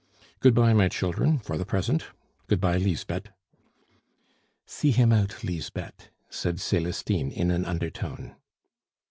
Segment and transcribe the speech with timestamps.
[0.39, 2.05] "Good bye, my children, for the present;
[2.47, 3.27] good bye, Lisbeth."
[4.65, 8.35] "See him out, Lisbeth," said Celestine in an undertone.